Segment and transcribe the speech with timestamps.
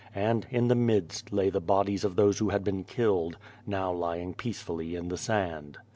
[0.15, 4.33] And in the midst lay the bodies of those who had been killed, now lying
[4.33, 5.77] peacefully in the sand.